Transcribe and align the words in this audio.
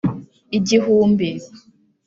Igihumbi 0.57 1.29